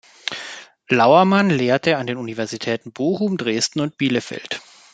[0.89, 4.59] Lauermann lehrte an den Universitäten Bochum, Dresden und Bielefeld.